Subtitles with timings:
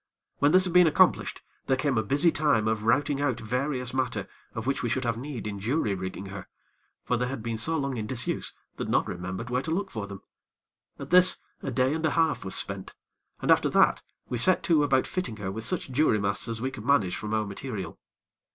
[0.39, 4.27] When this had been accomplished, there came a busy time of routing out various matter
[4.55, 6.47] of which we should have need in jury rigging her;
[7.03, 10.07] for they had been so long in disuse, that none remembered where to look for
[10.07, 10.23] them.
[10.97, 12.95] At this a day and a half was spent,
[13.43, 16.71] and after that we set to about fitting her with such jury masts as we
[16.71, 17.99] could manage from our material.